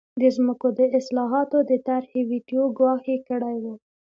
د 0.21 0.23
ځمکو 0.35 0.67
د 0.79 0.81
اصلاحاتو 0.99 1.57
د 1.69 1.71
طرحې 1.87 2.21
ویټو 2.29 2.61
ګواښ 2.77 3.03
یې 3.11 3.17
کړی 3.29 3.55
و. 3.63 3.65